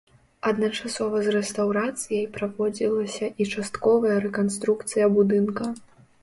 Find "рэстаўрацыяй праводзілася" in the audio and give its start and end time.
1.35-3.29